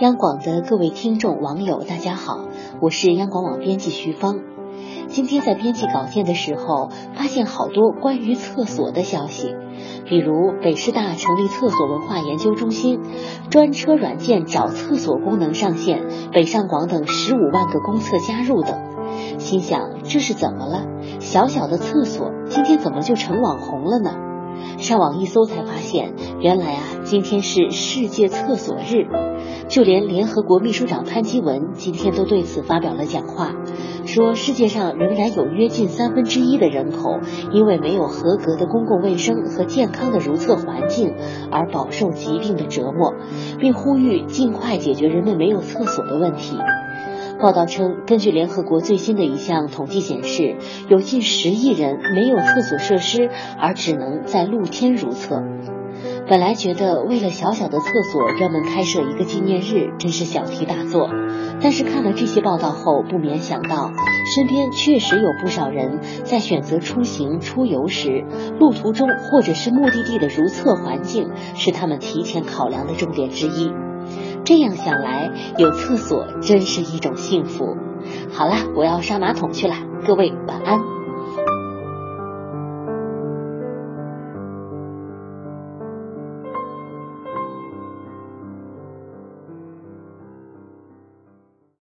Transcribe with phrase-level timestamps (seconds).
[0.00, 2.46] 央广的各位听众、网友，大家好，
[2.80, 4.40] 我是央广网编辑徐芳。
[5.08, 9.54] 今天在编辑稿件的时候，发现好多关于厕所的消息，
[10.06, 13.00] 比如北师大成立厕所文化研究中心，
[13.50, 18.78] 专车软件找厕所功能上线，北上广等十五万个公厕加入等。
[19.38, 20.84] 心想这是怎么了？
[21.20, 24.10] 小小的厕所今天怎么就成网红了呢？
[24.78, 29.06] 上网一搜才发现，原来啊，今天是世界厕所日。
[29.68, 33.54] 就连联合国秘书长潘基文今天都对此发表了讲话，
[34.04, 37.18] 说世界上仍然有约近三分之一的人口
[37.52, 41.14] 因为没有合格的公共卫生和健康的如厕环境
[41.50, 43.14] 而饱受疾病的折磨，
[43.58, 46.56] 并呼吁尽快解决人们没有厕所的问题。
[47.38, 50.56] 报道称，根据联合国最新的一项统计显示，
[50.88, 55.42] 有近十亿人没有厕所设施，而只能在露天如厕。
[56.28, 61.08] 本来觉得为了小小的厕所专门开设一个纪念日，真是小题大做。
[61.60, 63.92] 但是看了这些报道后，不免想到，
[64.34, 68.24] 身边确实有不少人在选择出行出游时，
[68.58, 73.70] 路途中或者是目的地的如厕环境是他们提前考量的重点之一。
[74.44, 77.76] 这样想来，有厕所真是一种幸福。
[78.32, 80.95] 好了，我要上马桶去了，各位晚安。